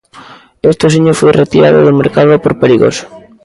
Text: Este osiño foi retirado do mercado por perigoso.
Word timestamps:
Este 0.69 0.83
osiño 0.89 1.13
foi 1.19 1.31
retirado 1.41 1.79
do 1.87 1.97
mercado 2.01 2.33
por 2.43 2.53
perigoso. 2.61 3.05